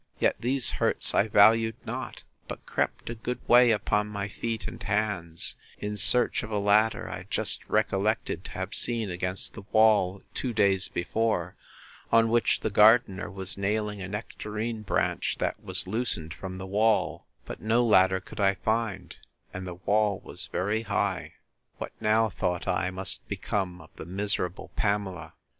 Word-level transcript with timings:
Yet 0.17 0.37
these 0.41 0.71
hurts 0.71 1.13
I 1.13 1.27
valued 1.27 1.75
not; 1.85 2.23
but 2.47 2.65
crept 2.65 3.11
a 3.11 3.13
good 3.13 3.37
way 3.47 3.69
upon 3.69 4.07
my 4.07 4.27
feet 4.27 4.65
and 4.67 4.81
hands, 4.81 5.55
in 5.77 5.95
search 5.95 6.41
of 6.41 6.49
a 6.49 6.57
ladder, 6.57 7.07
I 7.07 7.27
just 7.29 7.63
recollected 7.69 8.43
to 8.45 8.51
have 8.53 8.73
seen 8.73 9.11
against 9.11 9.53
the 9.53 9.61
wall 9.71 10.23
two 10.33 10.53
days 10.53 10.87
before, 10.87 11.55
on 12.11 12.29
which 12.31 12.61
the 12.61 12.71
gardener 12.71 13.29
was 13.29 13.57
nailing 13.59 14.01
a 14.01 14.07
nectarine 14.07 14.81
branch 14.81 15.37
that 15.37 15.61
was 15.61 15.85
loosened 15.85 16.33
from 16.33 16.57
the 16.57 16.65
wall: 16.65 17.27
but 17.45 17.61
no 17.61 17.85
ladder 17.85 18.19
could 18.19 18.39
I 18.39 18.55
find, 18.55 19.15
and 19.53 19.67
the 19.67 19.75
wall 19.75 20.19
was 20.21 20.47
very 20.47 20.81
high. 20.81 21.33
What 21.77 21.91
now, 22.01 22.27
thought 22.27 22.67
I, 22.67 22.89
must 22.89 23.27
become 23.29 23.79
of 23.79 23.91
the 23.95 24.05
miserable 24.07 24.71
Pamela! 24.75 25.33